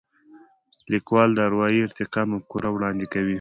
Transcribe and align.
لیکوال 0.91 1.29
د 1.33 1.39
اروايي 1.47 1.79
ارتقا 1.87 2.21
مفکوره 2.31 2.69
وړاندې 2.71 3.05
کوي. 3.13 3.29